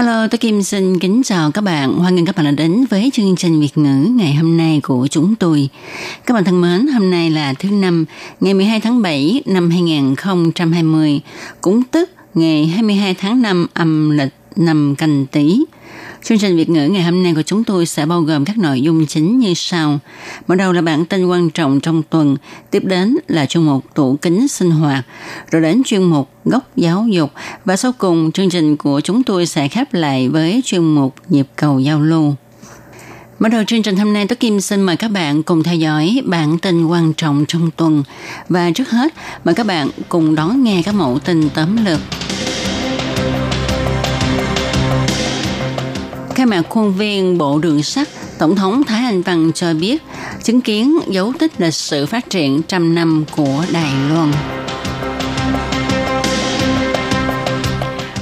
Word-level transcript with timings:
Hello, 0.00 0.26
tôi 0.28 0.38
Kim 0.38 0.62
xin 0.62 0.98
kính 0.98 1.22
chào 1.24 1.50
các 1.50 1.60
bạn. 1.60 1.94
Hoan 1.94 2.14
nghênh 2.14 2.26
các 2.26 2.36
bạn 2.36 2.44
đã 2.44 2.50
đến 2.50 2.84
với 2.90 3.10
chương 3.12 3.36
trình 3.36 3.60
Việt 3.60 3.78
ngữ 3.78 4.08
ngày 4.16 4.34
hôm 4.34 4.56
nay 4.56 4.80
của 4.82 5.08
chúng 5.10 5.34
tôi. 5.34 5.68
Các 6.26 6.34
bạn 6.34 6.44
thân 6.44 6.60
mến, 6.60 6.86
hôm 6.86 7.10
nay 7.10 7.30
là 7.30 7.54
thứ 7.58 7.70
năm, 7.70 8.04
ngày 8.40 8.54
12 8.54 8.80
tháng 8.80 9.02
7 9.02 9.42
năm 9.46 9.70
2020, 9.70 11.20
cũng 11.60 11.82
tức 11.82 12.10
ngày 12.34 12.66
22 12.66 13.14
tháng 13.14 13.42
5 13.42 13.66
âm 13.74 14.10
lịch 14.10 14.32
năm 14.56 14.94
canh 14.98 15.26
tý. 15.26 15.64
Chương 16.24 16.38
trình 16.38 16.56
Việt 16.56 16.68
ngữ 16.68 16.88
ngày 16.88 17.02
hôm 17.02 17.22
nay 17.22 17.34
của 17.34 17.42
chúng 17.42 17.64
tôi 17.64 17.86
sẽ 17.86 18.06
bao 18.06 18.20
gồm 18.20 18.44
các 18.44 18.58
nội 18.58 18.80
dung 18.80 19.06
chính 19.06 19.38
như 19.38 19.54
sau. 19.54 19.98
Mở 20.46 20.54
đầu 20.54 20.72
là 20.72 20.82
bản 20.82 21.04
tin 21.06 21.26
quan 21.26 21.50
trọng 21.50 21.80
trong 21.80 22.02
tuần, 22.02 22.36
tiếp 22.70 22.84
đến 22.84 23.16
là 23.28 23.46
chuyên 23.46 23.64
mục 23.64 23.84
tủ 23.94 24.16
kính 24.22 24.48
sinh 24.48 24.70
hoạt, 24.70 25.04
rồi 25.50 25.62
đến 25.62 25.82
chuyên 25.84 26.02
mục 26.02 26.30
góc 26.44 26.76
giáo 26.76 27.06
dục 27.08 27.30
và 27.64 27.76
sau 27.76 27.92
cùng 27.98 28.32
chương 28.32 28.50
trình 28.50 28.76
của 28.76 29.00
chúng 29.00 29.22
tôi 29.22 29.46
sẽ 29.46 29.68
khép 29.68 29.94
lại 29.94 30.28
với 30.28 30.62
chuyên 30.64 30.82
mục 30.82 31.14
nhịp 31.28 31.46
cầu 31.56 31.78
giao 31.78 32.00
lưu. 32.00 32.34
Mở 33.38 33.48
đầu 33.48 33.64
chương 33.64 33.82
trình 33.82 33.96
hôm 33.96 34.12
nay, 34.12 34.26
tôi 34.26 34.36
Kim 34.36 34.60
xin 34.60 34.82
mời 34.82 34.96
các 34.96 35.08
bạn 35.08 35.42
cùng 35.42 35.62
theo 35.62 35.74
dõi 35.74 36.22
bản 36.24 36.58
tin 36.58 36.86
quan 36.86 37.12
trọng 37.14 37.44
trong 37.48 37.70
tuần. 37.76 38.02
Và 38.48 38.70
trước 38.70 38.90
hết, 38.90 39.14
mời 39.44 39.54
các 39.54 39.66
bạn 39.66 39.88
cùng 40.08 40.34
đón 40.34 40.64
nghe 40.64 40.82
các 40.82 40.94
mẫu 40.94 41.18
tin 41.18 41.48
tóm 41.54 41.84
lược. 41.84 42.00
Khai 46.40 46.46
mạc 46.46 46.62
khuôn 46.68 46.92
viên 46.92 47.38
Bộ 47.38 47.58
Đường 47.58 47.82
sắt, 47.82 48.08
Tổng 48.38 48.56
thống 48.56 48.82
Thái 48.84 49.04
Anh 49.04 49.22
Văn 49.22 49.52
cho 49.54 49.74
biết 49.74 50.02
chứng 50.42 50.60
kiến 50.60 50.98
dấu 51.08 51.32
tích 51.38 51.60
lịch 51.60 51.74
sử 51.74 52.06
phát 52.06 52.30
triển 52.30 52.62
trăm 52.62 52.94
năm 52.94 53.24
của 53.36 53.64
Đài 53.72 53.92
Loan. 54.08 54.32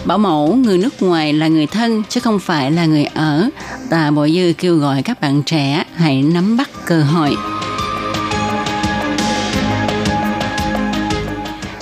Bảo 0.04 0.18
mẫu 0.18 0.54
người 0.54 0.78
nước 0.78 1.02
ngoài 1.02 1.32
là 1.32 1.48
người 1.48 1.66
thân 1.66 2.02
chứ 2.08 2.20
không 2.20 2.38
phải 2.38 2.70
là 2.70 2.86
người 2.86 3.04
ở. 3.04 3.48
Tà 3.90 4.10
Bộ 4.10 4.28
Dư 4.28 4.52
kêu 4.58 4.76
gọi 4.76 5.02
các 5.02 5.20
bạn 5.20 5.42
trẻ 5.42 5.84
hãy 5.94 6.22
nắm 6.22 6.56
bắt 6.56 6.70
cơ 6.86 7.02
hội. 7.02 7.36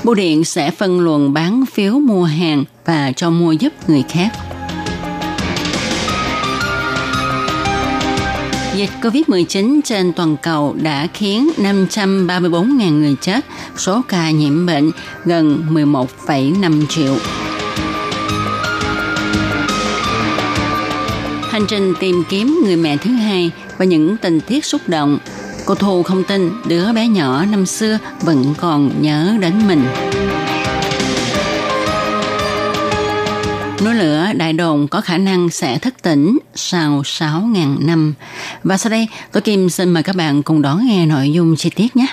Bưu 0.05 0.15
điện 0.15 0.45
sẽ 0.45 0.71
phân 0.71 1.01
luồng 1.01 1.33
bán 1.33 1.65
phiếu 1.73 1.93
mua 1.93 2.25
hàng 2.25 2.65
và 2.85 3.13
cho 3.17 3.31
mua 3.31 3.53
giúp 3.53 3.73
người 3.89 4.05
khác. 4.09 4.46
Dịch 8.77 8.91
COVID-19 9.03 9.81
trên 9.85 10.13
toàn 10.13 10.37
cầu 10.43 10.77
đã 10.83 11.09
khiến 11.15 11.51
534.000 11.57 13.01
người 13.01 13.17
chết, 13.21 13.45
số 13.77 14.03
ca 14.09 14.31
nhiễm 14.31 14.67
bệnh 14.67 14.91
gần 15.25 15.65
11,5 15.71 16.87
triệu. 16.87 17.17
Hành 21.49 21.67
trình 21.69 21.95
tìm 22.01 22.23
kiếm 22.29 22.61
người 22.65 22.77
mẹ 22.77 22.97
thứ 22.97 23.11
hai 23.11 23.51
và 23.79 23.85
những 23.85 24.17
tình 24.17 24.41
tiết 24.41 24.65
xúc 24.65 24.81
động. 24.87 25.19
Cô 25.65 25.75
Thu 25.75 26.03
không 26.03 26.25
tin 26.25 26.51
đứa 26.69 26.93
bé 26.93 27.09
nhỏ 27.09 27.45
năm 27.45 27.67
xưa 27.67 27.99
vẫn 28.21 28.55
còn 28.59 29.03
nhớ 29.03 29.37
đến 29.41 29.53
mình. 29.69 29.85
Núi 33.85 33.95
lửa 33.95 34.27
đại 34.37 34.53
đồn 34.53 34.89
có 34.89 35.01
khả 35.01 35.19
năng 35.19 35.51
sẽ 35.51 35.79
thức 35.79 35.95
tỉnh 36.03 36.39
sau 36.55 37.03
6.000 37.03 37.87
năm. 37.87 38.15
Và 38.63 38.77
sau 38.77 38.91
đây, 38.91 39.09
tôi 39.33 39.41
Kim 39.41 39.69
xin 39.69 39.91
mời 39.91 40.03
các 40.03 40.17
bạn 40.17 40.43
cùng 40.43 40.63
đón 40.63 40.87
nghe 40.87 41.07
nội 41.07 41.33
dung 41.33 41.57
chi 41.57 41.71
tiết 41.71 41.97
nhé. 41.97 42.07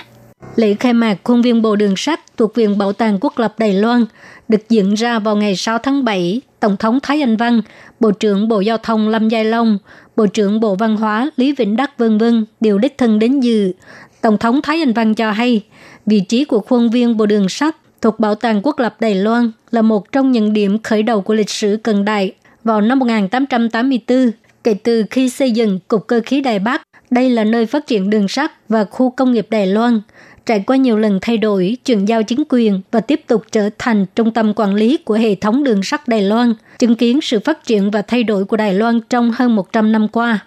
Lễ 0.56 0.74
khai 0.80 0.92
mạc 0.92 1.16
khuôn 1.24 1.42
viên 1.42 1.62
Bộ 1.62 1.76
Đường 1.76 1.96
sắt 1.96 2.36
thuộc 2.36 2.54
Viện 2.54 2.78
Bảo 2.78 2.92
tàng 2.92 3.18
Quốc 3.20 3.38
lập 3.38 3.54
Đài 3.58 3.72
Loan 3.72 4.04
được 4.48 4.68
diễn 4.68 4.94
ra 4.94 5.18
vào 5.18 5.36
ngày 5.36 5.56
6 5.56 5.78
tháng 5.78 6.04
7. 6.04 6.40
Tổng 6.60 6.76
thống 6.76 6.98
Thái 7.02 7.20
Anh 7.20 7.36
Văn, 7.36 7.60
Bộ 8.00 8.10
trưởng 8.10 8.48
Bộ 8.48 8.60
Giao 8.60 8.78
thông 8.78 9.08
Lâm 9.08 9.28
Giai 9.28 9.44
Long, 9.44 9.78
Bộ 10.16 10.26
trưởng 10.26 10.60
Bộ 10.60 10.74
Văn 10.74 10.96
hóa 10.96 11.30
Lý 11.36 11.52
Vĩnh 11.52 11.76
Đắc 11.76 11.98
vân 11.98 12.18
vân 12.18 12.44
đều 12.60 12.78
đích 12.78 12.98
thân 12.98 13.18
đến 13.18 13.40
dự. 13.40 13.72
Tổng 14.20 14.38
thống 14.38 14.60
Thái 14.62 14.78
Anh 14.78 14.92
Văn 14.92 15.14
cho 15.14 15.30
hay, 15.30 15.62
vị 16.06 16.20
trí 16.20 16.44
của 16.44 16.60
khuôn 16.60 16.90
viên 16.90 17.16
Bộ 17.16 17.26
Đường 17.26 17.48
sắt 17.48 17.76
thuộc 18.04 18.20
Bảo 18.20 18.34
tàng 18.34 18.60
Quốc 18.62 18.78
lập 18.78 18.96
Đài 19.00 19.14
Loan 19.14 19.50
là 19.70 19.82
một 19.82 20.12
trong 20.12 20.32
những 20.32 20.52
điểm 20.52 20.78
khởi 20.82 21.02
đầu 21.02 21.20
của 21.20 21.34
lịch 21.34 21.50
sử 21.50 21.78
cận 21.82 22.04
đại 22.04 22.32
vào 22.64 22.80
năm 22.80 22.98
1884 22.98 24.30
kể 24.64 24.74
từ 24.74 25.04
khi 25.10 25.28
xây 25.28 25.50
dựng 25.50 25.78
Cục 25.88 26.06
Cơ 26.06 26.20
khí 26.26 26.40
Đài 26.40 26.58
Bắc. 26.58 26.82
Đây 27.10 27.30
là 27.30 27.44
nơi 27.44 27.66
phát 27.66 27.86
triển 27.86 28.10
đường 28.10 28.28
sắt 28.28 28.52
và 28.68 28.84
khu 28.84 29.10
công 29.10 29.32
nghiệp 29.32 29.46
Đài 29.50 29.66
Loan, 29.66 30.00
trải 30.46 30.64
qua 30.66 30.76
nhiều 30.76 30.98
lần 30.98 31.18
thay 31.22 31.38
đổi, 31.38 31.76
chuyển 31.84 32.04
giao 32.04 32.22
chính 32.22 32.42
quyền 32.48 32.80
và 32.90 33.00
tiếp 33.00 33.20
tục 33.26 33.42
trở 33.52 33.70
thành 33.78 34.06
trung 34.16 34.30
tâm 34.30 34.52
quản 34.56 34.74
lý 34.74 34.96
của 34.96 35.14
hệ 35.14 35.34
thống 35.34 35.64
đường 35.64 35.82
sắt 35.82 36.08
Đài 36.08 36.22
Loan, 36.22 36.54
chứng 36.78 36.94
kiến 36.94 37.20
sự 37.20 37.40
phát 37.40 37.66
triển 37.66 37.90
và 37.90 38.02
thay 38.02 38.24
đổi 38.24 38.44
của 38.44 38.56
Đài 38.56 38.74
Loan 38.74 39.00
trong 39.10 39.30
hơn 39.30 39.56
100 39.56 39.92
năm 39.92 40.08
qua. 40.08 40.38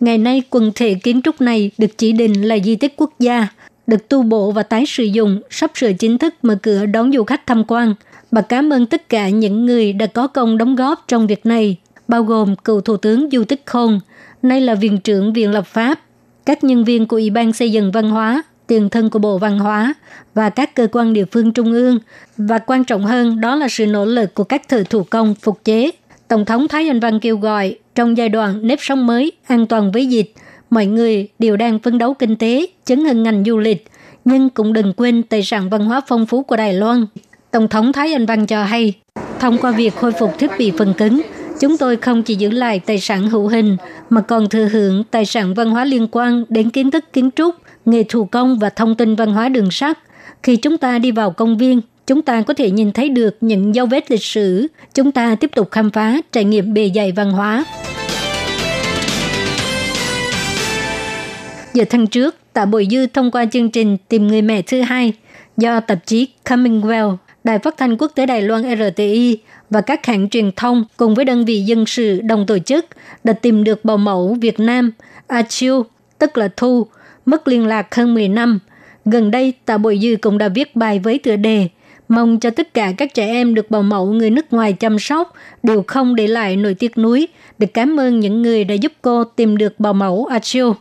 Ngày 0.00 0.18
nay, 0.18 0.42
quần 0.50 0.72
thể 0.74 0.94
kiến 0.94 1.22
trúc 1.22 1.40
này 1.40 1.70
được 1.78 1.98
chỉ 1.98 2.12
định 2.12 2.48
là 2.48 2.58
di 2.64 2.76
tích 2.76 2.94
quốc 2.96 3.10
gia, 3.18 3.48
được 3.90 4.08
tu 4.08 4.22
bổ 4.22 4.50
và 4.50 4.62
tái 4.62 4.84
sử 4.86 5.04
dụng, 5.04 5.40
sắp 5.50 5.70
sửa 5.74 5.92
chính 5.92 6.18
thức 6.18 6.34
mở 6.42 6.54
cửa 6.62 6.86
đón 6.86 7.12
du 7.12 7.24
khách 7.24 7.46
tham 7.46 7.64
quan. 7.68 7.94
Bà 8.30 8.40
cảm 8.40 8.72
ơn 8.72 8.86
tất 8.86 9.08
cả 9.08 9.28
những 9.28 9.66
người 9.66 9.92
đã 9.92 10.06
có 10.06 10.26
công 10.26 10.58
đóng 10.58 10.76
góp 10.76 11.04
trong 11.08 11.26
việc 11.26 11.46
này, 11.46 11.76
bao 12.08 12.22
gồm 12.22 12.56
cựu 12.56 12.80
Thủ 12.80 12.96
tướng 12.96 13.28
Du 13.32 13.44
Tích 13.44 13.62
Khôn, 13.66 14.00
nay 14.42 14.60
là 14.60 14.74
Viện 14.74 14.98
trưởng 14.98 15.32
Viện 15.32 15.50
Lập 15.50 15.66
pháp, 15.66 16.00
các 16.46 16.64
nhân 16.64 16.84
viên 16.84 17.06
của 17.06 17.16
Ủy 17.16 17.30
ban 17.30 17.52
Xây 17.52 17.72
dựng 17.72 17.92
Văn 17.92 18.10
hóa, 18.10 18.42
tiền 18.66 18.88
thân 18.88 19.10
của 19.10 19.18
Bộ 19.18 19.38
Văn 19.38 19.58
hóa 19.58 19.94
và 20.34 20.50
các 20.50 20.74
cơ 20.74 20.86
quan 20.92 21.12
địa 21.12 21.24
phương 21.24 21.52
trung 21.52 21.72
ương. 21.72 21.98
Và 22.36 22.58
quan 22.58 22.84
trọng 22.84 23.04
hơn 23.04 23.40
đó 23.40 23.56
là 23.56 23.68
sự 23.68 23.86
nỗ 23.86 24.04
lực 24.04 24.34
của 24.34 24.44
các 24.44 24.68
thợ 24.68 24.82
thủ 24.90 25.02
công 25.10 25.34
phục 25.34 25.64
chế. 25.64 25.90
Tổng 26.28 26.44
thống 26.44 26.68
Thái 26.68 26.88
Anh 26.88 27.00
Văn 27.00 27.20
kêu 27.20 27.36
gọi 27.36 27.76
trong 27.94 28.16
giai 28.16 28.28
đoạn 28.28 28.66
nếp 28.66 28.78
sống 28.82 29.06
mới, 29.06 29.32
an 29.46 29.66
toàn 29.66 29.92
với 29.92 30.06
dịch, 30.06 30.34
mọi 30.70 30.86
người 30.86 31.28
đều 31.38 31.56
đang 31.56 31.78
phấn 31.78 31.98
đấu 31.98 32.14
kinh 32.14 32.36
tế, 32.36 32.66
chấn 32.84 33.04
hưng 33.04 33.22
ngành 33.22 33.44
du 33.44 33.58
lịch, 33.58 33.86
nhưng 34.24 34.50
cũng 34.50 34.72
đừng 34.72 34.92
quên 34.92 35.22
tài 35.22 35.42
sản 35.42 35.70
văn 35.70 35.84
hóa 35.84 36.00
phong 36.06 36.26
phú 36.26 36.42
của 36.42 36.56
Đài 36.56 36.72
Loan. 36.72 37.06
Tổng 37.50 37.68
thống 37.68 37.92
Thái 37.92 38.12
Anh 38.12 38.26
Văn 38.26 38.46
cho 38.46 38.64
hay, 38.64 38.94
thông 39.40 39.58
qua 39.58 39.70
việc 39.70 39.96
khôi 39.96 40.12
phục 40.12 40.38
thiết 40.38 40.50
bị 40.58 40.72
phần 40.78 40.94
cứng, 40.94 41.20
chúng 41.60 41.78
tôi 41.78 41.96
không 41.96 42.22
chỉ 42.22 42.34
giữ 42.34 42.50
lại 42.50 42.80
tài 42.80 43.00
sản 43.00 43.28
hữu 43.28 43.48
hình 43.48 43.76
mà 44.10 44.20
còn 44.20 44.48
thừa 44.48 44.64
hưởng 44.64 45.04
tài 45.10 45.26
sản 45.26 45.54
văn 45.54 45.70
hóa 45.70 45.84
liên 45.84 46.06
quan 46.10 46.44
đến 46.48 46.70
kiến 46.70 46.90
thức 46.90 47.04
kiến 47.12 47.30
trúc, 47.36 47.54
nghề 47.84 48.02
thủ 48.02 48.24
công 48.24 48.58
và 48.58 48.70
thông 48.70 48.94
tin 48.94 49.14
văn 49.14 49.32
hóa 49.32 49.48
đường 49.48 49.70
sắt. 49.70 49.98
Khi 50.42 50.56
chúng 50.56 50.78
ta 50.78 50.98
đi 50.98 51.10
vào 51.10 51.30
công 51.30 51.58
viên, 51.58 51.80
chúng 52.06 52.22
ta 52.22 52.42
có 52.42 52.54
thể 52.54 52.70
nhìn 52.70 52.92
thấy 52.92 53.08
được 53.08 53.36
những 53.40 53.74
dấu 53.74 53.86
vết 53.86 54.10
lịch 54.10 54.24
sử. 54.24 54.66
Chúng 54.94 55.12
ta 55.12 55.34
tiếp 55.34 55.50
tục 55.54 55.70
khám 55.70 55.90
phá, 55.90 56.16
trải 56.32 56.44
nghiệm 56.44 56.74
bề 56.74 56.90
dày 56.94 57.12
văn 57.12 57.32
hóa. 57.32 57.64
Giờ 61.74 61.84
tháng 61.90 62.06
trước, 62.06 62.36
Tạ 62.52 62.64
Bội 62.64 62.88
Dư 62.90 63.06
thông 63.06 63.30
qua 63.30 63.44
chương 63.46 63.70
trình 63.70 63.96
Tìm 64.08 64.26
người 64.26 64.42
mẹ 64.42 64.62
thứ 64.62 64.80
hai 64.80 65.12
do 65.56 65.80
tạp 65.80 66.06
chí 66.06 66.28
Commonwealth, 66.44 67.16
Đài 67.44 67.58
phát 67.58 67.76
thanh 67.76 67.96
quốc 67.96 68.12
tế 68.14 68.26
Đài 68.26 68.42
Loan 68.42 68.62
RTI 68.62 69.38
và 69.70 69.80
các 69.80 70.06
hãng 70.06 70.28
truyền 70.28 70.50
thông 70.52 70.84
cùng 70.96 71.14
với 71.14 71.24
đơn 71.24 71.44
vị 71.44 71.60
dân 71.60 71.86
sự 71.86 72.20
đồng 72.20 72.46
tổ 72.46 72.58
chức 72.58 72.86
đã 73.24 73.32
tìm 73.32 73.64
được 73.64 73.84
bầu 73.84 73.96
mẫu 73.96 74.36
Việt 74.40 74.60
Nam 74.60 74.92
A 75.26 75.42
Chiu, 75.42 75.84
tức 76.18 76.38
là 76.38 76.48
Thu, 76.56 76.86
mất 77.26 77.48
liên 77.48 77.66
lạc 77.66 77.94
hơn 77.94 78.14
10 78.14 78.28
năm. 78.28 78.58
Gần 79.04 79.30
đây, 79.30 79.52
Tạ 79.64 79.78
Bội 79.78 79.98
Dư 80.02 80.16
cũng 80.20 80.38
đã 80.38 80.48
viết 80.48 80.76
bài 80.76 80.98
với 80.98 81.18
tựa 81.18 81.36
đề 81.36 81.68
mong 82.08 82.40
cho 82.40 82.50
tất 82.50 82.74
cả 82.74 82.92
các 82.96 83.14
trẻ 83.14 83.26
em 83.26 83.54
được 83.54 83.70
bầu 83.70 83.82
mẫu 83.82 84.06
người 84.06 84.30
nước 84.30 84.52
ngoài 84.52 84.72
chăm 84.72 84.98
sóc 84.98 85.34
đều 85.62 85.84
không 85.86 86.14
để 86.14 86.26
lại 86.26 86.56
nỗi 86.56 86.74
tiếc 86.74 86.98
nuối 86.98 87.28
để 87.58 87.66
cảm 87.66 88.00
ơn 88.00 88.20
những 88.20 88.42
người 88.42 88.64
đã 88.64 88.74
giúp 88.74 88.92
cô 89.02 89.24
tìm 89.24 89.56
được 89.56 89.80
bầu 89.80 89.92
mẫu 89.92 90.26
Achille. 90.26 90.72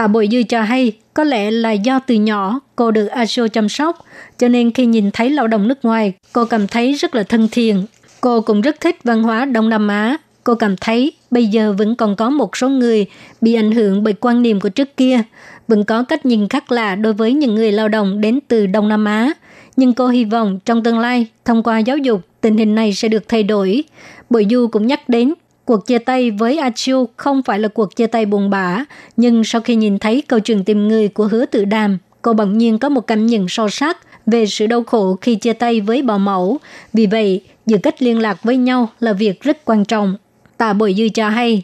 Tạ 0.00 0.06
Bội 0.06 0.28
Dư 0.32 0.42
cho 0.42 0.62
hay, 0.62 0.92
có 1.14 1.24
lẽ 1.24 1.50
là 1.50 1.72
do 1.72 1.98
từ 1.98 2.14
nhỏ 2.14 2.60
cô 2.76 2.90
được 2.90 3.06
Asho 3.06 3.48
chăm 3.48 3.68
sóc, 3.68 4.04
cho 4.38 4.48
nên 4.48 4.72
khi 4.72 4.86
nhìn 4.86 5.10
thấy 5.10 5.30
lao 5.30 5.46
động 5.46 5.68
nước 5.68 5.84
ngoài, 5.84 6.12
cô 6.32 6.44
cảm 6.44 6.66
thấy 6.66 6.92
rất 6.92 7.14
là 7.14 7.22
thân 7.22 7.48
thiện. 7.52 7.86
Cô 8.20 8.40
cũng 8.40 8.60
rất 8.60 8.80
thích 8.80 8.96
văn 9.04 9.22
hóa 9.22 9.44
Đông 9.44 9.68
Nam 9.68 9.88
Á. 9.88 10.16
Cô 10.44 10.54
cảm 10.54 10.76
thấy 10.76 11.12
bây 11.30 11.46
giờ 11.46 11.74
vẫn 11.78 11.96
còn 11.96 12.16
có 12.16 12.30
một 12.30 12.56
số 12.56 12.68
người 12.68 13.06
bị 13.40 13.54
ảnh 13.54 13.72
hưởng 13.72 14.04
bởi 14.04 14.14
quan 14.20 14.42
niệm 14.42 14.60
của 14.60 14.68
trước 14.68 14.96
kia, 14.96 15.22
vẫn 15.68 15.84
có 15.84 16.02
cách 16.02 16.26
nhìn 16.26 16.48
khác 16.48 16.72
lạ 16.72 16.94
đối 16.94 17.12
với 17.12 17.32
những 17.32 17.54
người 17.54 17.72
lao 17.72 17.88
động 17.88 18.20
đến 18.20 18.38
từ 18.48 18.66
Đông 18.66 18.88
Nam 18.88 19.04
Á. 19.04 19.32
Nhưng 19.76 19.94
cô 19.94 20.08
hy 20.08 20.24
vọng 20.24 20.58
trong 20.64 20.82
tương 20.82 20.98
lai, 20.98 21.26
thông 21.44 21.62
qua 21.62 21.78
giáo 21.78 21.98
dục, 21.98 22.20
tình 22.40 22.56
hình 22.56 22.74
này 22.74 22.94
sẽ 22.94 23.08
được 23.08 23.28
thay 23.28 23.42
đổi. 23.42 23.84
Bội 24.30 24.46
Du 24.50 24.68
cũng 24.72 24.86
nhắc 24.86 25.08
đến 25.08 25.34
cuộc 25.64 25.86
chia 25.86 25.98
tay 25.98 26.30
với 26.30 26.58
A 26.58 26.70
Chiu 26.70 27.08
không 27.16 27.42
phải 27.42 27.58
là 27.58 27.68
cuộc 27.68 27.96
chia 27.96 28.06
tay 28.06 28.26
buồn 28.26 28.50
bã, 28.50 28.84
nhưng 29.16 29.44
sau 29.44 29.60
khi 29.60 29.74
nhìn 29.74 29.98
thấy 29.98 30.22
câu 30.28 30.40
chuyện 30.40 30.64
tìm 30.64 30.88
người 30.88 31.08
của 31.08 31.26
hứa 31.26 31.46
tự 31.46 31.64
đàm, 31.64 31.98
cô 32.22 32.32
bỗng 32.32 32.58
nhiên 32.58 32.78
có 32.78 32.88
một 32.88 33.06
cảm 33.06 33.26
nhận 33.26 33.48
sâu 33.48 33.68
sắc 33.68 33.98
về 34.26 34.46
sự 34.46 34.66
đau 34.66 34.82
khổ 34.82 35.18
khi 35.20 35.34
chia 35.34 35.52
tay 35.52 35.80
với 35.80 36.02
bảo 36.02 36.18
mẫu. 36.18 36.58
Vì 36.92 37.06
vậy, 37.06 37.42
giữ 37.66 37.78
cách 37.78 38.02
liên 38.02 38.18
lạc 38.18 38.42
với 38.42 38.56
nhau 38.56 38.88
là 39.00 39.12
việc 39.12 39.42
rất 39.42 39.64
quan 39.64 39.84
trọng. 39.84 40.16
Tạ 40.56 40.72
Bội 40.72 40.94
Dư 40.98 41.08
cho 41.08 41.28
hay, 41.28 41.62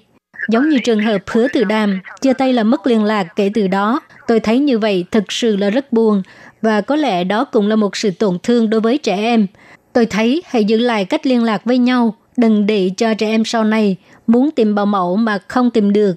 giống 0.48 0.68
như 0.68 0.78
trường 0.78 1.00
hợp 1.00 1.22
hứa 1.26 1.48
tự 1.48 1.64
đàm, 1.64 2.00
chia 2.20 2.32
tay 2.32 2.52
là 2.52 2.62
mất 2.62 2.86
liên 2.86 3.04
lạc 3.04 3.26
kể 3.36 3.50
từ 3.54 3.66
đó. 3.66 4.00
Tôi 4.26 4.40
thấy 4.40 4.58
như 4.58 4.78
vậy 4.78 5.04
thực 5.10 5.32
sự 5.32 5.56
là 5.56 5.70
rất 5.70 5.92
buồn 5.92 6.22
và 6.62 6.80
có 6.80 6.96
lẽ 6.96 7.24
đó 7.24 7.44
cũng 7.44 7.68
là 7.68 7.76
một 7.76 7.96
sự 7.96 8.10
tổn 8.10 8.38
thương 8.42 8.70
đối 8.70 8.80
với 8.80 8.98
trẻ 8.98 9.16
em. 9.16 9.46
Tôi 9.92 10.06
thấy 10.06 10.42
hãy 10.46 10.64
giữ 10.64 10.78
lại 10.78 11.04
cách 11.04 11.26
liên 11.26 11.44
lạc 11.44 11.64
với 11.64 11.78
nhau, 11.78 12.14
đừng 12.36 12.66
để 12.66 12.90
cho 12.96 13.14
trẻ 13.14 13.26
em 13.26 13.44
sau 13.44 13.64
này 13.64 13.96
muốn 14.26 14.50
tìm 14.50 14.74
bảo 14.74 14.86
mẫu 14.86 15.16
mà 15.16 15.38
không 15.48 15.70
tìm 15.70 15.92
được. 15.92 16.14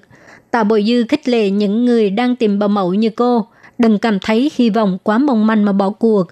Tạ 0.50 0.64
Bội 0.64 0.84
Dư 0.86 1.04
khích 1.08 1.28
lệ 1.28 1.50
những 1.50 1.84
người 1.84 2.10
đang 2.10 2.36
tìm 2.36 2.58
bảo 2.58 2.68
mẫu 2.68 2.94
như 2.94 3.10
cô, 3.10 3.46
đừng 3.78 3.98
cảm 3.98 4.18
thấy 4.20 4.50
hy 4.54 4.70
vọng 4.70 4.98
quá 5.02 5.18
mong 5.18 5.46
manh 5.46 5.64
mà 5.64 5.72
bỏ 5.72 5.90
cuộc. 5.90 6.24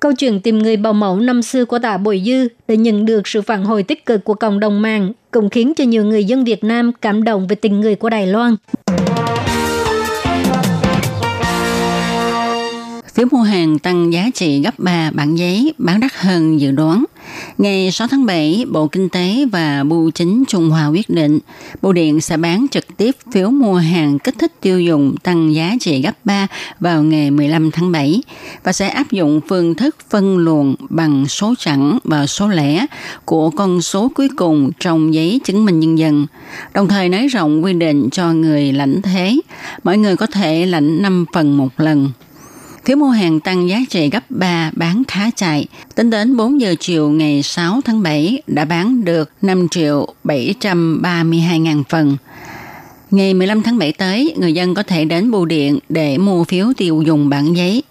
Câu 0.00 0.12
chuyện 0.12 0.40
tìm 0.40 0.58
người 0.58 0.76
bảo 0.76 0.92
mẫu 0.92 1.20
năm 1.20 1.42
xưa 1.42 1.64
của 1.64 1.78
Tạ 1.78 1.96
Bội 1.96 2.22
Dư 2.26 2.48
đã 2.68 2.74
nhận 2.74 3.06
được 3.06 3.28
sự 3.28 3.42
phản 3.42 3.64
hồi 3.64 3.82
tích 3.82 4.06
cực 4.06 4.24
của 4.24 4.34
cộng 4.34 4.60
đồng 4.60 4.82
mạng, 4.82 5.12
cũng 5.30 5.50
khiến 5.50 5.72
cho 5.76 5.84
nhiều 5.84 6.04
người 6.04 6.24
dân 6.24 6.44
Việt 6.44 6.64
Nam 6.64 6.92
cảm 7.00 7.24
động 7.24 7.46
về 7.46 7.56
tình 7.56 7.80
người 7.80 7.94
của 7.94 8.10
Đài 8.10 8.26
Loan. 8.26 8.56
Phiếu 13.14 13.26
mua 13.30 13.42
hàng 13.42 13.78
tăng 13.78 14.12
giá 14.12 14.30
trị 14.34 14.60
gấp 14.60 14.78
3 14.78 15.10
bản 15.10 15.34
giấy, 15.34 15.74
bán 15.78 16.00
đắt 16.00 16.12
hơn 16.14 16.60
dự 16.60 16.70
đoán. 16.70 17.04
Ngày 17.58 17.90
6 17.90 18.08
tháng 18.08 18.26
7, 18.26 18.64
Bộ 18.70 18.86
Kinh 18.86 19.08
tế 19.08 19.46
và 19.52 19.84
Bưu 19.84 20.10
chính 20.10 20.44
Trung 20.48 20.70
Hoa 20.70 20.86
quyết 20.86 21.10
định 21.10 21.38
Bưu 21.82 21.92
điện 21.92 22.20
sẽ 22.20 22.36
bán 22.36 22.66
trực 22.70 22.96
tiếp 22.96 23.16
phiếu 23.32 23.50
mua 23.50 23.74
hàng 23.74 24.18
kích 24.18 24.34
thích 24.38 24.52
tiêu 24.60 24.80
dùng 24.80 25.14
tăng 25.22 25.54
giá 25.54 25.74
trị 25.80 26.02
gấp 26.02 26.12
3 26.24 26.46
vào 26.80 27.02
ngày 27.02 27.30
15 27.30 27.70
tháng 27.70 27.92
7 27.92 28.22
và 28.64 28.72
sẽ 28.72 28.88
áp 28.88 29.10
dụng 29.10 29.40
phương 29.48 29.74
thức 29.74 29.96
phân 30.10 30.38
luồng 30.38 30.74
bằng 30.90 31.28
số 31.28 31.54
chẵn 31.58 31.98
và 32.04 32.26
số 32.26 32.48
lẻ 32.48 32.86
của 33.24 33.50
con 33.50 33.82
số 33.82 34.10
cuối 34.14 34.28
cùng 34.36 34.70
trong 34.80 35.14
giấy 35.14 35.40
chứng 35.44 35.64
minh 35.64 35.80
nhân 35.80 35.98
dân, 35.98 36.26
đồng 36.74 36.88
thời 36.88 37.08
nới 37.08 37.28
rộng 37.28 37.64
quy 37.64 37.72
định 37.72 38.08
cho 38.12 38.32
người 38.32 38.72
lãnh 38.72 39.02
thế. 39.02 39.36
Mỗi 39.84 39.98
người 39.98 40.16
có 40.16 40.26
thể 40.26 40.66
lãnh 40.66 41.02
5 41.02 41.24
phần 41.32 41.56
một 41.56 41.68
lần. 41.76 42.10
Phiếu 42.88 42.96
mua 42.96 43.08
hàng 43.08 43.40
tăng 43.40 43.68
giá 43.68 43.80
trị 43.90 44.10
gấp 44.10 44.30
3 44.30 44.70
bán 44.76 45.02
khá 45.08 45.30
chạy. 45.36 45.66
Tính 45.94 46.10
đến 46.10 46.36
4 46.36 46.60
giờ 46.60 46.74
chiều 46.80 47.10
ngày 47.10 47.42
6 47.42 47.80
tháng 47.84 48.02
7 48.02 48.42
đã 48.46 48.64
bán 48.64 49.04
được 49.04 49.30
5 49.42 49.68
triệu 49.68 50.06
732 50.24 51.58
ngàn 51.60 51.82
phần. 51.88 52.16
Ngày 53.10 53.34
15 53.34 53.62
tháng 53.62 53.78
7 53.78 53.92
tới, 53.92 54.34
người 54.38 54.52
dân 54.52 54.74
có 54.74 54.82
thể 54.82 55.04
đến 55.04 55.30
bưu 55.30 55.44
điện 55.44 55.78
để 55.88 56.18
mua 56.18 56.44
phiếu 56.44 56.66
tiêu 56.76 57.02
dùng 57.06 57.28
bản 57.28 57.56
giấy. 57.56 57.82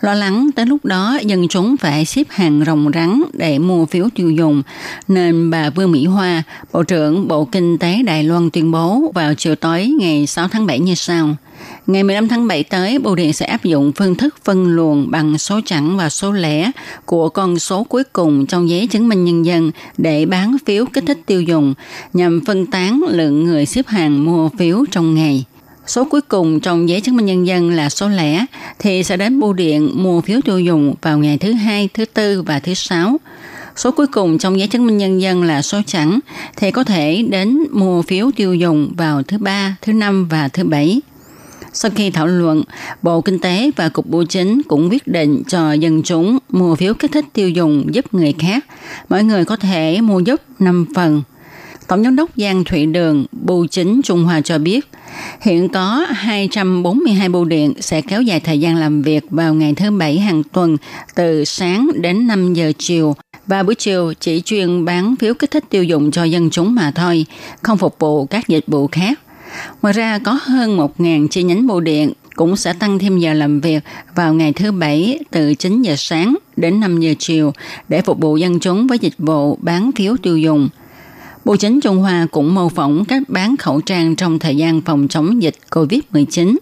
Lo 0.00 0.14
lắng 0.14 0.50
tới 0.56 0.66
lúc 0.66 0.84
đó 0.84 1.18
dân 1.22 1.48
chúng 1.48 1.76
phải 1.76 2.04
xếp 2.04 2.26
hàng 2.28 2.62
rồng 2.66 2.90
rắn 2.94 3.22
để 3.32 3.58
mua 3.58 3.86
phiếu 3.86 4.08
tiêu 4.14 4.30
dùng, 4.30 4.62
nên 5.08 5.50
bà 5.50 5.70
Vương 5.70 5.92
Mỹ 5.92 6.06
Hoa, 6.06 6.42
Bộ 6.72 6.82
trưởng 6.82 7.28
Bộ 7.28 7.44
Kinh 7.44 7.78
tế 7.78 8.02
Đài 8.02 8.24
Loan 8.24 8.50
tuyên 8.50 8.70
bố 8.70 9.12
vào 9.14 9.34
chiều 9.34 9.54
tối 9.54 9.86
ngày 9.86 10.26
6 10.26 10.48
tháng 10.48 10.66
7 10.66 10.78
như 10.78 10.94
sau. 10.94 11.36
Ngày 11.86 12.02
15 12.02 12.28
tháng 12.28 12.46
7 12.46 12.64
tới, 12.64 12.98
Bưu 12.98 13.14
điện 13.14 13.32
sẽ 13.32 13.46
áp 13.46 13.64
dụng 13.64 13.92
phương 13.96 14.14
thức 14.14 14.36
phân 14.44 14.66
luồng 14.66 15.10
bằng 15.10 15.38
số 15.38 15.60
chẵn 15.64 15.96
và 15.96 16.08
số 16.08 16.32
lẻ 16.32 16.70
của 17.04 17.28
con 17.28 17.58
số 17.58 17.84
cuối 17.84 18.04
cùng 18.12 18.46
trong 18.46 18.68
giấy 18.68 18.86
chứng 18.86 19.08
minh 19.08 19.24
nhân 19.24 19.46
dân 19.46 19.70
để 19.98 20.26
bán 20.26 20.56
phiếu 20.66 20.86
kích 20.86 21.04
thích 21.06 21.20
tiêu 21.26 21.42
dùng 21.42 21.74
nhằm 22.12 22.40
phân 22.46 22.66
tán 22.66 23.00
lượng 23.08 23.44
người 23.44 23.66
xếp 23.66 23.86
hàng 23.86 24.24
mua 24.24 24.48
phiếu 24.48 24.84
trong 24.90 25.14
ngày. 25.14 25.44
Số 25.86 26.04
cuối 26.04 26.20
cùng 26.20 26.60
trong 26.60 26.88
giấy 26.88 27.00
chứng 27.00 27.16
minh 27.16 27.26
nhân 27.26 27.46
dân 27.46 27.70
là 27.70 27.88
số 27.88 28.08
lẻ 28.08 28.46
thì 28.78 29.02
sẽ 29.02 29.16
đến 29.16 29.40
bưu 29.40 29.52
điện 29.52 29.90
mua 29.94 30.20
phiếu 30.20 30.40
tiêu 30.44 30.60
dùng 30.60 30.94
vào 31.02 31.18
ngày 31.18 31.38
thứ 31.38 31.52
hai, 31.52 31.88
thứ 31.94 32.04
tư 32.04 32.42
và 32.42 32.58
thứ 32.58 32.74
sáu. 32.74 33.16
Số 33.76 33.90
cuối 33.90 34.06
cùng 34.06 34.38
trong 34.38 34.58
giấy 34.58 34.68
chứng 34.68 34.86
minh 34.86 34.98
nhân 34.98 35.20
dân 35.20 35.42
là 35.42 35.62
số 35.62 35.80
chẵn 35.86 36.18
thì 36.56 36.70
có 36.70 36.84
thể 36.84 37.24
đến 37.30 37.58
mua 37.72 38.02
phiếu 38.02 38.30
tiêu 38.36 38.54
dùng 38.54 38.92
vào 38.96 39.22
thứ 39.22 39.38
ba, 39.38 39.76
thứ 39.82 39.92
năm 39.92 40.28
và 40.28 40.48
thứ 40.48 40.64
bảy. 40.64 41.00
Sau 41.72 41.90
khi 41.94 42.10
thảo 42.10 42.26
luận, 42.26 42.62
Bộ 43.02 43.20
Kinh 43.20 43.38
tế 43.38 43.70
và 43.76 43.88
Cục 43.88 44.06
Bưu 44.06 44.24
chính 44.24 44.62
cũng 44.62 44.88
quyết 44.90 45.06
định 45.06 45.42
cho 45.48 45.72
dân 45.72 46.02
chúng 46.02 46.38
mua 46.48 46.74
phiếu 46.74 46.94
kích 46.94 47.12
thích 47.12 47.24
tiêu 47.32 47.50
dùng 47.50 47.94
giúp 47.94 48.14
người 48.14 48.34
khác. 48.38 48.64
mọi 49.08 49.24
người 49.24 49.44
có 49.44 49.56
thể 49.56 50.00
mua 50.00 50.18
giúp 50.18 50.40
5 50.58 50.86
phần. 50.94 51.22
Tổng 51.88 52.04
giám 52.04 52.16
đốc 52.16 52.30
Giang 52.36 52.64
Thụy 52.64 52.86
Đường, 52.86 53.26
Bưu 53.32 53.66
chính 53.66 54.00
Trung 54.04 54.24
Hoa 54.24 54.40
cho 54.40 54.58
biết, 54.58 54.88
hiện 55.40 55.68
có 55.68 56.06
242 56.10 57.28
bưu 57.28 57.44
điện 57.44 57.72
sẽ 57.80 58.00
kéo 58.00 58.22
dài 58.22 58.40
thời 58.40 58.60
gian 58.60 58.76
làm 58.76 59.02
việc 59.02 59.24
vào 59.30 59.54
ngày 59.54 59.74
thứ 59.76 59.90
Bảy 59.90 60.18
hàng 60.18 60.42
tuần 60.42 60.76
từ 61.14 61.44
sáng 61.44 61.90
đến 61.94 62.26
5 62.26 62.54
giờ 62.54 62.72
chiều 62.78 63.16
và 63.46 63.62
buổi 63.62 63.74
chiều 63.74 64.12
chỉ 64.20 64.42
chuyên 64.44 64.84
bán 64.84 65.14
phiếu 65.16 65.34
kích 65.34 65.50
thích 65.50 65.64
tiêu 65.70 65.84
dùng 65.84 66.10
cho 66.10 66.24
dân 66.24 66.50
chúng 66.50 66.74
mà 66.74 66.92
thôi, 66.94 67.26
không 67.62 67.78
phục 67.78 67.96
vụ 67.98 68.26
các 68.26 68.48
dịch 68.48 68.64
vụ 68.66 68.86
khác. 68.86 69.20
Ngoài 69.82 69.92
ra 69.92 70.18
có 70.18 70.38
hơn 70.42 70.76
1.000 70.76 71.28
chi 71.28 71.42
nhánh 71.42 71.66
bưu 71.66 71.80
điện 71.80 72.12
cũng 72.36 72.56
sẽ 72.56 72.72
tăng 72.72 72.98
thêm 72.98 73.18
giờ 73.18 73.32
làm 73.32 73.60
việc 73.60 73.84
vào 74.14 74.34
ngày 74.34 74.52
thứ 74.52 74.72
Bảy 74.72 75.18
từ 75.30 75.54
9 75.54 75.82
giờ 75.82 75.94
sáng 75.96 76.34
đến 76.56 76.80
5 76.80 77.00
giờ 77.00 77.14
chiều 77.18 77.52
để 77.88 78.02
phục 78.02 78.20
vụ 78.20 78.36
dân 78.36 78.60
chúng 78.60 78.86
với 78.86 78.98
dịch 78.98 79.14
vụ 79.18 79.58
bán 79.62 79.90
phiếu 79.96 80.16
tiêu 80.22 80.38
dùng. 80.38 80.68
Bộ 81.44 81.56
chính 81.56 81.80
Trung 81.80 81.98
Hoa 81.98 82.26
cũng 82.30 82.54
mô 82.54 82.68
phỏng 82.68 83.04
cách 83.04 83.22
bán 83.28 83.56
khẩu 83.56 83.80
trang 83.80 84.16
trong 84.16 84.38
thời 84.38 84.56
gian 84.56 84.80
phòng 84.80 85.08
chống 85.08 85.42
dịch 85.42 85.54
COVID-19. 85.70 86.56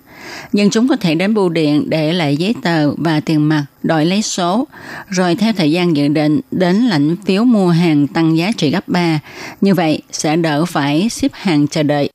Dân 0.52 0.70
chúng 0.70 0.88
có 0.88 0.96
thể 0.96 1.14
đến 1.14 1.34
bưu 1.34 1.48
điện 1.48 1.90
để 1.90 2.12
lại 2.12 2.36
giấy 2.36 2.54
tờ 2.62 2.90
và 2.96 3.20
tiền 3.20 3.48
mặt, 3.48 3.64
đổi 3.82 4.06
lấy 4.06 4.22
số, 4.22 4.68
rồi 5.08 5.34
theo 5.34 5.52
thời 5.52 5.72
gian 5.72 5.96
dự 5.96 6.08
định 6.08 6.40
đến 6.50 6.76
lãnh 6.76 7.16
phiếu 7.24 7.44
mua 7.44 7.68
hàng 7.68 8.06
tăng 8.06 8.36
giá 8.36 8.52
trị 8.56 8.70
gấp 8.70 8.88
3. 8.88 9.20
Như 9.60 9.74
vậy 9.74 10.02
sẽ 10.12 10.36
đỡ 10.36 10.64
phải 10.64 11.08
xếp 11.08 11.30
hàng 11.34 11.68
chờ 11.68 11.82
đợi. 11.82 12.10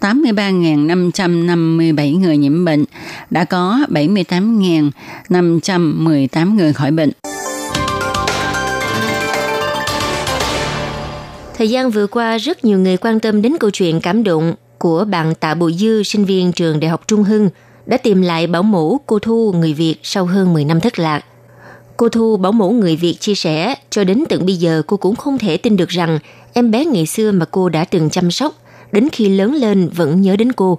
83.557 0.00 2.20
người 2.20 2.36
nhiễm 2.36 2.64
bệnh, 2.64 2.84
đã 3.30 3.44
có 3.44 3.78
78.518 3.88 6.54
người 6.54 6.72
khỏi 6.72 6.90
bệnh. 6.90 7.10
Thời 11.56 11.70
gian 11.70 11.90
vừa 11.90 12.06
qua, 12.06 12.36
rất 12.36 12.64
nhiều 12.64 12.78
người 12.78 12.96
quan 12.96 13.20
tâm 13.20 13.42
đến 13.42 13.56
câu 13.60 13.70
chuyện 13.70 14.00
cảm 14.00 14.24
động 14.24 14.54
của 14.78 15.04
bạn 15.04 15.34
Tạ 15.34 15.54
Bùi 15.54 15.74
Dư, 15.74 16.02
sinh 16.02 16.24
viên 16.24 16.52
trường 16.52 16.80
Đại 16.80 16.90
học 16.90 17.02
Trung 17.06 17.24
Hưng, 17.24 17.48
đã 17.86 17.96
tìm 17.96 18.22
lại 18.22 18.46
bảo 18.46 18.62
mẫu 18.62 19.00
cô 19.06 19.18
Thu 19.18 19.52
người 19.52 19.74
Việt 19.74 19.96
sau 20.02 20.24
hơn 20.26 20.52
10 20.52 20.64
năm 20.64 20.80
thất 20.80 20.98
lạc. 20.98 21.24
Cô 21.96 22.08
Thu 22.08 22.36
bảo 22.36 22.52
mẫu 22.52 22.72
người 22.72 22.96
Việt 22.96 23.16
chia 23.20 23.34
sẻ, 23.34 23.74
cho 23.90 24.04
đến 24.04 24.24
tận 24.28 24.46
bây 24.46 24.56
giờ 24.56 24.82
cô 24.86 24.96
cũng 24.96 25.16
không 25.16 25.38
thể 25.38 25.56
tin 25.56 25.76
được 25.76 25.88
rằng 25.88 26.18
em 26.52 26.70
bé 26.70 26.84
ngày 26.84 27.06
xưa 27.06 27.32
mà 27.32 27.46
cô 27.50 27.68
đã 27.68 27.84
từng 27.84 28.10
chăm 28.10 28.30
sóc, 28.30 28.54
đến 28.92 29.08
khi 29.12 29.28
lớn 29.28 29.54
lên 29.54 29.88
vẫn 29.88 30.22
nhớ 30.22 30.36
đến 30.36 30.52
cô. 30.52 30.78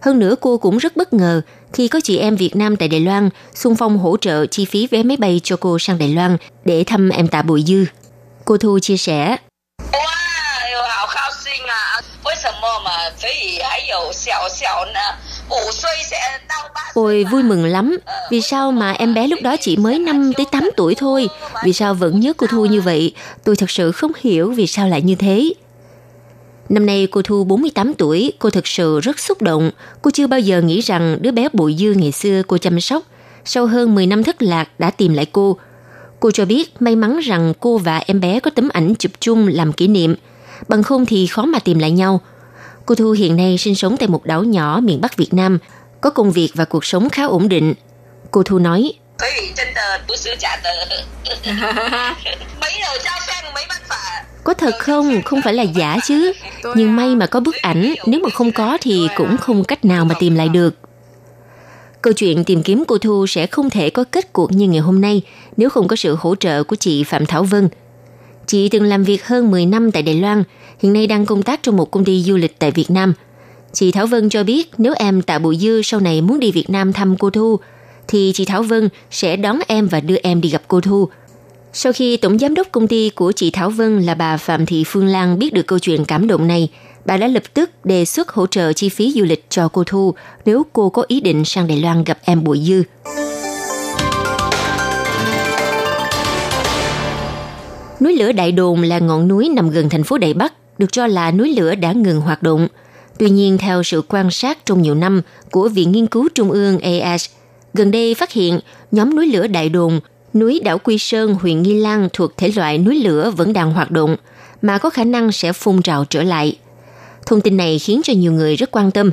Hơn 0.00 0.18
nữa 0.18 0.34
cô 0.40 0.58
cũng 0.58 0.78
rất 0.78 0.96
bất 0.96 1.12
ngờ 1.12 1.42
khi 1.72 1.88
có 1.88 2.00
chị 2.04 2.18
em 2.18 2.36
Việt 2.36 2.56
Nam 2.56 2.76
tại 2.76 2.88
Đài 2.88 3.00
Loan 3.00 3.30
xung 3.54 3.76
phong 3.76 3.98
hỗ 3.98 4.16
trợ 4.16 4.46
chi 4.46 4.64
phí 4.64 4.86
vé 4.86 5.02
máy 5.02 5.16
bay 5.16 5.40
cho 5.44 5.56
cô 5.56 5.78
sang 5.78 5.98
Đài 5.98 6.08
Loan 6.14 6.36
để 6.64 6.84
thăm 6.84 7.08
em 7.08 7.28
Tạ 7.28 7.42
Bùi 7.42 7.62
Dư. 7.62 7.84
Cô 8.44 8.56
Thu 8.56 8.78
chia 8.78 8.96
sẻ, 8.96 9.36
Ôi 16.94 17.24
vui 17.30 17.42
mừng 17.42 17.64
lắm, 17.64 17.98
vì 18.30 18.40
sao 18.40 18.72
mà 18.72 18.92
em 18.92 19.14
bé 19.14 19.26
lúc 19.26 19.38
đó 19.42 19.56
chỉ 19.60 19.76
mới 19.76 19.98
5 19.98 20.32
tới 20.36 20.46
8 20.52 20.70
tuổi 20.76 20.94
thôi, 20.94 21.28
vì 21.64 21.72
sao 21.72 21.94
vẫn 21.94 22.20
nhớ 22.20 22.32
cô 22.36 22.46
Thu 22.46 22.66
như 22.66 22.80
vậy, 22.80 23.14
tôi 23.44 23.56
thật 23.56 23.70
sự 23.70 23.92
không 23.92 24.12
hiểu 24.20 24.50
vì 24.50 24.66
sao 24.66 24.88
lại 24.88 25.02
như 25.02 25.14
thế. 25.14 25.54
Năm 26.68 26.86
nay 26.86 27.08
cô 27.10 27.22
Thu 27.22 27.44
48 27.44 27.94
tuổi, 27.94 28.32
cô 28.38 28.50
thực 28.50 28.66
sự 28.66 29.00
rất 29.00 29.18
xúc 29.18 29.42
động. 29.42 29.70
Cô 30.02 30.10
chưa 30.10 30.26
bao 30.26 30.40
giờ 30.40 30.60
nghĩ 30.60 30.80
rằng 30.80 31.18
đứa 31.20 31.30
bé 31.30 31.48
bụi 31.52 31.76
dư 31.78 31.92
ngày 31.92 32.12
xưa 32.12 32.42
cô 32.46 32.58
chăm 32.58 32.80
sóc, 32.80 33.02
sau 33.44 33.66
hơn 33.66 33.94
10 33.94 34.06
năm 34.06 34.24
thất 34.24 34.42
lạc 34.42 34.68
đã 34.78 34.90
tìm 34.90 35.14
lại 35.14 35.26
cô. 35.32 35.58
Cô 36.20 36.30
cho 36.30 36.44
biết 36.44 36.82
may 36.82 36.96
mắn 36.96 37.18
rằng 37.18 37.52
cô 37.60 37.78
và 37.78 37.98
em 37.98 38.20
bé 38.20 38.40
có 38.40 38.50
tấm 38.50 38.68
ảnh 38.68 38.94
chụp 38.94 39.12
chung 39.20 39.48
làm 39.48 39.72
kỷ 39.72 39.88
niệm, 39.88 40.14
bằng 40.68 40.82
không 40.82 41.06
thì 41.06 41.26
khó 41.26 41.44
mà 41.44 41.58
tìm 41.58 41.78
lại 41.78 41.90
nhau. 41.90 42.20
Cô 42.86 42.94
Thu 42.94 43.10
hiện 43.10 43.36
nay 43.36 43.58
sinh 43.58 43.74
sống 43.74 43.96
tại 43.96 44.08
một 44.08 44.24
đảo 44.24 44.44
nhỏ 44.44 44.80
miền 44.82 45.00
Bắc 45.00 45.16
Việt 45.16 45.34
Nam, 45.34 45.58
có 46.00 46.10
công 46.10 46.32
việc 46.32 46.50
và 46.54 46.64
cuộc 46.64 46.84
sống 46.84 47.10
khá 47.10 47.24
ổn 47.24 47.48
định. 47.48 47.74
Cô 48.30 48.42
Thu 48.42 48.58
nói, 48.58 48.92
có 54.44 54.54
thật 54.54 54.74
không? 54.78 55.22
Không 55.22 55.42
phải 55.42 55.54
là 55.54 55.62
giả 55.62 55.96
chứ. 56.04 56.32
Nhưng 56.74 56.96
may 56.96 57.16
mà 57.16 57.26
có 57.26 57.40
bức 57.40 57.54
ảnh, 57.56 57.94
nếu 58.06 58.20
mà 58.20 58.30
không 58.30 58.52
có 58.52 58.78
thì 58.80 59.08
cũng 59.16 59.36
không 59.36 59.64
cách 59.64 59.84
nào 59.84 60.04
mà 60.04 60.14
tìm 60.18 60.34
lại 60.34 60.48
được. 60.48 60.74
Câu 62.02 62.12
chuyện 62.12 62.44
tìm 62.44 62.62
kiếm 62.62 62.84
cô 62.88 62.98
Thu 62.98 63.26
sẽ 63.26 63.46
không 63.46 63.70
thể 63.70 63.90
có 63.90 64.04
kết 64.04 64.32
cuộc 64.32 64.52
như 64.52 64.68
ngày 64.68 64.80
hôm 64.80 65.00
nay 65.00 65.22
nếu 65.56 65.70
không 65.70 65.88
có 65.88 65.96
sự 65.96 66.16
hỗ 66.20 66.34
trợ 66.34 66.64
của 66.64 66.76
chị 66.76 67.04
Phạm 67.04 67.26
Thảo 67.26 67.44
Vân– 67.44 67.68
Chị 68.46 68.68
từng 68.68 68.82
làm 68.82 69.04
việc 69.04 69.26
hơn 69.26 69.50
10 69.50 69.66
năm 69.66 69.90
tại 69.90 70.02
Đài 70.02 70.14
Loan, 70.14 70.44
hiện 70.82 70.92
nay 70.92 71.06
đang 71.06 71.26
công 71.26 71.42
tác 71.42 71.62
trong 71.62 71.76
một 71.76 71.90
công 71.90 72.04
ty 72.04 72.22
du 72.22 72.36
lịch 72.36 72.58
tại 72.58 72.70
Việt 72.70 72.90
Nam. 72.90 73.14
Chị 73.72 73.92
Thảo 73.92 74.06
Vân 74.06 74.28
cho 74.28 74.44
biết 74.44 74.70
nếu 74.78 74.94
em 74.96 75.22
Tạ 75.22 75.38
Bùi 75.38 75.56
Dư 75.56 75.82
sau 75.82 76.00
này 76.00 76.20
muốn 76.20 76.40
đi 76.40 76.52
Việt 76.52 76.70
Nam 76.70 76.92
thăm 76.92 77.16
cô 77.16 77.30
Thu, 77.30 77.58
thì 78.08 78.32
chị 78.34 78.44
Thảo 78.44 78.62
Vân 78.62 78.88
sẽ 79.10 79.36
đón 79.36 79.58
em 79.66 79.88
và 79.88 80.00
đưa 80.00 80.16
em 80.22 80.40
đi 80.40 80.48
gặp 80.48 80.62
cô 80.68 80.80
Thu. 80.80 81.08
Sau 81.72 81.92
khi 81.92 82.16
tổng 82.16 82.38
giám 82.38 82.54
đốc 82.54 82.66
công 82.72 82.88
ty 82.88 83.10
của 83.10 83.32
chị 83.32 83.50
Thảo 83.50 83.70
Vân 83.70 84.02
là 84.02 84.14
bà 84.14 84.36
Phạm 84.36 84.66
Thị 84.66 84.84
Phương 84.86 85.06
Lan 85.06 85.38
biết 85.38 85.52
được 85.52 85.66
câu 85.66 85.78
chuyện 85.78 86.04
cảm 86.04 86.26
động 86.26 86.46
này, 86.46 86.68
bà 87.04 87.16
đã 87.16 87.28
lập 87.28 87.42
tức 87.54 87.70
đề 87.84 88.04
xuất 88.04 88.28
hỗ 88.28 88.46
trợ 88.46 88.72
chi 88.72 88.88
phí 88.88 89.12
du 89.12 89.24
lịch 89.24 89.44
cho 89.48 89.68
cô 89.68 89.84
Thu 89.84 90.14
nếu 90.44 90.66
cô 90.72 90.90
có 90.90 91.04
ý 91.08 91.20
định 91.20 91.44
sang 91.44 91.66
Đài 91.66 91.80
Loan 91.80 92.04
gặp 92.04 92.18
em 92.24 92.44
Bùi 92.44 92.58
Dư. 92.58 92.82
Núi 98.00 98.16
lửa 98.16 98.32
Đại 98.32 98.52
Đồn 98.52 98.82
là 98.82 98.98
ngọn 98.98 99.28
núi 99.28 99.48
nằm 99.48 99.70
gần 99.70 99.88
thành 99.88 100.04
phố 100.04 100.18
Đài 100.18 100.34
Bắc, 100.34 100.52
được 100.78 100.92
cho 100.92 101.06
là 101.06 101.30
núi 101.30 101.54
lửa 101.56 101.74
đã 101.74 101.92
ngừng 101.92 102.20
hoạt 102.20 102.42
động. 102.42 102.68
Tuy 103.18 103.30
nhiên, 103.30 103.58
theo 103.58 103.82
sự 103.82 104.02
quan 104.08 104.30
sát 104.30 104.66
trong 104.66 104.82
nhiều 104.82 104.94
năm 104.94 105.22
của 105.50 105.68
Viện 105.68 105.92
Nghiên 105.92 106.06
cứu 106.06 106.28
Trung 106.34 106.50
ương 106.50 106.78
AS, 106.80 107.28
gần 107.74 107.90
đây 107.90 108.14
phát 108.14 108.32
hiện 108.32 108.60
nhóm 108.92 109.16
núi 109.16 109.26
lửa 109.26 109.46
Đại 109.46 109.68
Đồn, 109.68 110.00
núi 110.34 110.60
đảo 110.64 110.78
Quy 110.78 110.98
Sơn, 110.98 111.34
huyện 111.34 111.62
Nghi 111.62 111.74
Lan 111.74 112.08
thuộc 112.12 112.36
thể 112.36 112.52
loại 112.56 112.78
núi 112.78 112.94
lửa 112.94 113.30
vẫn 113.36 113.52
đang 113.52 113.72
hoạt 113.72 113.90
động, 113.90 114.16
mà 114.62 114.78
có 114.78 114.90
khả 114.90 115.04
năng 115.04 115.32
sẽ 115.32 115.52
phun 115.52 115.82
trào 115.82 116.04
trở 116.04 116.22
lại. 116.22 116.58
Thông 117.26 117.40
tin 117.40 117.56
này 117.56 117.78
khiến 117.78 118.00
cho 118.04 118.12
nhiều 118.12 118.32
người 118.32 118.56
rất 118.56 118.70
quan 118.70 118.90
tâm. 118.90 119.10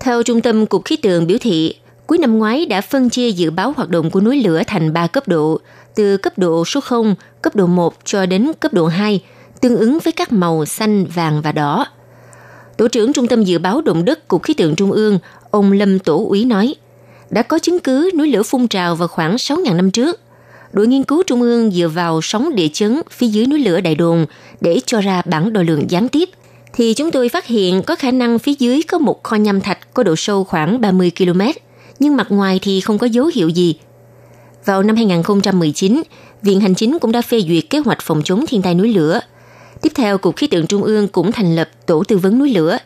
Theo 0.00 0.22
Trung 0.22 0.40
tâm 0.40 0.66
Cục 0.66 0.84
Khí 0.84 0.96
tượng 0.96 1.26
biểu 1.26 1.38
thị, 1.40 1.74
cuối 2.08 2.18
năm 2.18 2.38
ngoái 2.38 2.66
đã 2.66 2.80
phân 2.80 3.10
chia 3.10 3.30
dự 3.30 3.50
báo 3.50 3.72
hoạt 3.76 3.88
động 3.88 4.10
của 4.10 4.20
núi 4.20 4.42
lửa 4.42 4.62
thành 4.66 4.92
3 4.92 5.06
cấp 5.06 5.28
độ, 5.28 5.60
từ 5.94 6.16
cấp 6.16 6.38
độ 6.38 6.64
số 6.64 6.80
0, 6.80 7.14
cấp 7.42 7.56
độ 7.56 7.66
1 7.66 7.94
cho 8.04 8.26
đến 8.26 8.52
cấp 8.60 8.72
độ 8.72 8.86
2, 8.86 9.22
tương 9.60 9.76
ứng 9.76 9.98
với 10.04 10.12
các 10.12 10.32
màu 10.32 10.64
xanh, 10.64 11.06
vàng 11.06 11.42
và 11.42 11.52
đỏ. 11.52 11.86
Tổ 12.76 12.88
trưởng 12.88 13.12
Trung 13.12 13.28
tâm 13.28 13.44
Dự 13.44 13.58
báo 13.58 13.80
Động 13.80 14.04
đất 14.04 14.28
Cục 14.28 14.42
Khí 14.42 14.54
tượng 14.54 14.76
Trung 14.76 14.92
ương, 14.92 15.18
ông 15.50 15.72
Lâm 15.72 15.98
Tổ 15.98 16.26
Úy 16.28 16.44
nói, 16.44 16.74
đã 17.30 17.42
có 17.42 17.58
chứng 17.58 17.80
cứ 17.80 18.10
núi 18.18 18.30
lửa 18.30 18.42
phun 18.42 18.68
trào 18.68 18.96
vào 18.96 19.08
khoảng 19.08 19.36
6.000 19.36 19.76
năm 19.76 19.90
trước. 19.90 20.20
Đội 20.72 20.86
nghiên 20.86 21.02
cứu 21.02 21.22
Trung 21.26 21.42
ương 21.42 21.70
dựa 21.70 21.88
vào 21.88 22.20
sóng 22.22 22.54
địa 22.54 22.68
chấn 22.72 23.02
phía 23.10 23.26
dưới 23.26 23.46
núi 23.46 23.58
lửa 23.58 23.80
Đại 23.80 23.94
Đồn 23.94 24.26
để 24.60 24.80
cho 24.86 25.00
ra 25.00 25.22
bản 25.24 25.52
đo 25.52 25.62
lường 25.62 25.90
gián 25.90 26.08
tiếp, 26.08 26.28
thì 26.72 26.94
chúng 26.94 27.10
tôi 27.10 27.28
phát 27.28 27.46
hiện 27.46 27.82
có 27.82 27.94
khả 27.94 28.10
năng 28.10 28.38
phía 28.38 28.54
dưới 28.58 28.82
có 28.82 28.98
một 28.98 29.22
kho 29.22 29.36
nham 29.36 29.60
thạch 29.60 29.94
có 29.94 30.02
độ 30.02 30.16
sâu 30.16 30.44
khoảng 30.44 30.80
30 30.80 31.12
km, 31.18 31.40
nhưng 31.98 32.16
mặt 32.16 32.26
ngoài 32.30 32.58
thì 32.62 32.80
không 32.80 32.98
có 32.98 33.06
dấu 33.06 33.30
hiệu 33.34 33.48
gì. 33.48 33.74
Vào 34.64 34.82
năm 34.82 34.96
2019, 34.96 36.02
Viện 36.42 36.60
Hành 36.60 36.74
Chính 36.74 36.98
cũng 36.98 37.12
đã 37.12 37.22
phê 37.22 37.40
duyệt 37.48 37.70
kế 37.70 37.78
hoạch 37.78 37.98
phòng 38.02 38.22
chống 38.24 38.44
thiên 38.48 38.62
tai 38.62 38.74
núi 38.74 38.94
lửa. 38.94 39.20
Tiếp 39.82 39.92
theo, 39.94 40.18
Cục 40.18 40.36
Khí 40.36 40.46
tượng 40.46 40.66
Trung 40.66 40.82
ương 40.82 41.08
cũng 41.08 41.32
thành 41.32 41.56
lập 41.56 41.68
Tổ 41.86 42.04
tư 42.08 42.18
vấn 42.18 42.38
núi 42.38 42.54
lửa. 42.54 42.78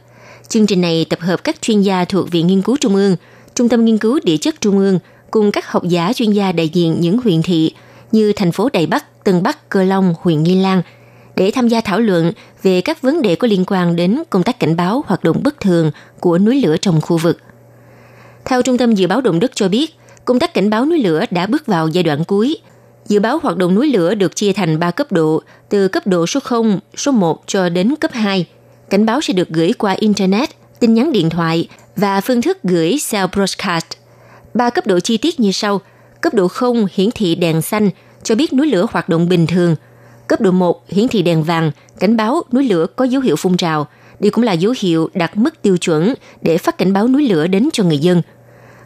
Chương 0.48 0.66
trình 0.66 0.80
này 0.80 1.06
tập 1.10 1.20
hợp 1.20 1.44
các 1.44 1.62
chuyên 1.62 1.80
gia 1.80 2.04
thuộc 2.04 2.30
Viện 2.30 2.46
Nghiên 2.46 2.62
cứu 2.62 2.76
Trung 2.80 2.94
ương, 2.94 3.16
Trung 3.54 3.68
tâm 3.68 3.84
Nghiên 3.84 3.98
cứu 3.98 4.20
Địa 4.24 4.36
chất 4.36 4.60
Trung 4.60 4.78
ương 4.78 4.98
cùng 5.30 5.52
các 5.52 5.66
học 5.66 5.82
giả 5.84 6.12
chuyên 6.12 6.32
gia 6.32 6.52
đại 6.52 6.68
diện 6.68 6.96
những 7.00 7.18
huyện 7.18 7.42
thị 7.42 7.72
như 8.12 8.32
thành 8.32 8.52
phố 8.52 8.68
Đài 8.72 8.86
Bắc, 8.86 9.24
Tân 9.24 9.42
Bắc, 9.42 9.68
Cơ 9.68 9.84
Long, 9.84 10.14
huyện 10.20 10.42
Nghi 10.42 10.60
Lan 10.60 10.82
để 11.36 11.50
tham 11.50 11.68
gia 11.68 11.80
thảo 11.80 12.00
luận 12.00 12.32
về 12.62 12.80
các 12.80 13.02
vấn 13.02 13.22
đề 13.22 13.36
có 13.36 13.48
liên 13.48 13.64
quan 13.66 13.96
đến 13.96 14.22
công 14.30 14.42
tác 14.42 14.60
cảnh 14.60 14.76
báo 14.76 15.04
hoạt 15.06 15.24
động 15.24 15.40
bất 15.44 15.60
thường 15.60 15.90
của 16.20 16.38
núi 16.38 16.60
lửa 16.60 16.76
trong 16.76 17.00
khu 17.00 17.18
vực. 17.18 17.38
Theo 18.44 18.62
Trung 18.62 18.78
tâm 18.78 18.94
Dự 18.94 19.06
báo 19.06 19.20
Động 19.20 19.40
đất 19.40 19.50
cho 19.54 19.68
biết, 19.68 19.96
công 20.24 20.38
tác 20.38 20.54
cảnh 20.54 20.70
báo 20.70 20.86
núi 20.86 20.98
lửa 20.98 21.24
đã 21.30 21.46
bước 21.46 21.66
vào 21.66 21.88
giai 21.88 22.02
đoạn 22.02 22.24
cuối. 22.24 22.56
Dự 23.06 23.20
báo 23.20 23.38
hoạt 23.42 23.56
động 23.56 23.74
núi 23.74 23.86
lửa 23.88 24.14
được 24.14 24.36
chia 24.36 24.52
thành 24.52 24.78
3 24.78 24.90
cấp 24.90 25.12
độ, 25.12 25.42
từ 25.68 25.88
cấp 25.88 26.06
độ 26.06 26.26
số 26.26 26.40
0, 26.40 26.80
số 26.96 27.12
1 27.12 27.42
cho 27.46 27.68
đến 27.68 27.96
cấp 27.96 28.12
2. 28.12 28.46
Cảnh 28.90 29.06
báo 29.06 29.20
sẽ 29.20 29.32
được 29.32 29.48
gửi 29.48 29.72
qua 29.72 29.92
Internet, 29.92 30.50
tin 30.80 30.94
nhắn 30.94 31.12
điện 31.12 31.30
thoại 31.30 31.68
và 31.96 32.20
phương 32.20 32.42
thức 32.42 32.58
gửi 32.62 32.96
cell 33.10 33.26
broadcast. 33.32 33.86
Ba 34.54 34.70
cấp 34.70 34.86
độ 34.86 35.00
chi 35.00 35.16
tiết 35.16 35.40
như 35.40 35.52
sau. 35.52 35.80
Cấp 36.20 36.34
độ 36.34 36.48
0 36.48 36.86
hiển 36.92 37.10
thị 37.14 37.34
đèn 37.34 37.62
xanh, 37.62 37.90
cho 38.22 38.34
biết 38.34 38.52
núi 38.52 38.66
lửa 38.66 38.86
hoạt 38.90 39.08
động 39.08 39.28
bình 39.28 39.46
thường. 39.46 39.76
Cấp 40.26 40.40
độ 40.40 40.50
1 40.50 40.88
hiển 40.88 41.08
thị 41.08 41.22
đèn 41.22 41.42
vàng, 41.42 41.70
cảnh 41.98 42.16
báo 42.16 42.42
núi 42.52 42.64
lửa 42.64 42.86
có 42.96 43.04
dấu 43.04 43.22
hiệu 43.22 43.36
phun 43.36 43.56
trào. 43.56 43.86
Đây 44.22 44.30
cũng 44.30 44.44
là 44.44 44.52
dấu 44.52 44.74
hiệu 44.78 45.10
đặt 45.14 45.36
mức 45.36 45.62
tiêu 45.62 45.76
chuẩn 45.76 46.14
để 46.40 46.58
phát 46.58 46.78
cảnh 46.78 46.92
báo 46.92 47.08
núi 47.08 47.28
lửa 47.28 47.46
đến 47.46 47.68
cho 47.72 47.84
người 47.84 47.98
dân. 47.98 48.22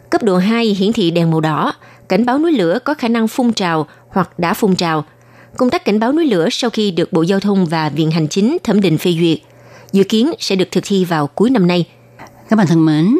Cấp 0.09 0.23
độ 0.23 0.37
2 0.37 0.65
hiển 0.65 0.93
thị 0.93 1.11
đèn 1.11 1.31
màu 1.31 1.41
đỏ, 1.41 1.73
cảnh 2.09 2.25
báo 2.25 2.39
núi 2.39 2.51
lửa 2.51 2.79
có 2.83 2.93
khả 2.93 3.07
năng 3.07 3.27
phun 3.27 3.53
trào 3.53 3.87
hoặc 4.09 4.39
đã 4.39 4.53
phun 4.53 4.75
trào. 4.75 5.05
Công 5.57 5.69
tác 5.69 5.85
cảnh 5.85 5.99
báo 5.99 6.13
núi 6.13 6.25
lửa 6.27 6.47
sau 6.51 6.69
khi 6.69 6.91
được 6.91 7.13
Bộ 7.13 7.21
Giao 7.21 7.39
thông 7.39 7.65
và 7.65 7.89
Viện 7.89 8.11
Hành 8.11 8.27
Chính 8.27 8.57
thẩm 8.63 8.81
định 8.81 8.97
phê 8.97 9.11
duyệt, 9.19 9.37
dự 9.91 10.03
kiến 10.03 10.31
sẽ 10.39 10.55
được 10.55 10.67
thực 10.71 10.83
thi 10.87 11.05
vào 11.05 11.27
cuối 11.27 11.49
năm 11.49 11.67
nay. 11.67 11.85
Các 12.49 12.55
bạn 12.55 12.67
thân 12.67 12.85
mến, 12.85 13.17